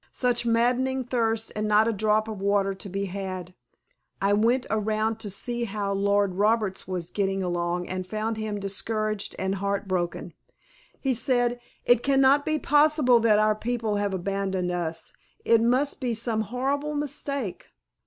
[0.11, 3.53] Such maddening thirst and not a drop of water to be had.
[4.19, 9.35] I went around to see how Lord Roberts was getting along and found him discouraged
[9.37, 10.33] and heart broken.
[10.99, 15.13] He said, "It can not be possible that our people have abandoned us,
[15.45, 17.67] it must be some horrible mistake."